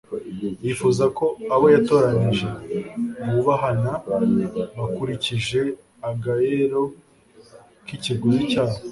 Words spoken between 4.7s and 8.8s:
bakurikije agaeiro k'ikiguzi cyabo.